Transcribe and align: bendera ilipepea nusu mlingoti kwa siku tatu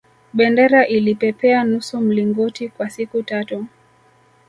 bendera 0.33 0.87
ilipepea 0.87 1.63
nusu 1.63 2.01
mlingoti 2.01 2.69
kwa 2.69 2.89
siku 2.89 3.23
tatu 3.23 3.65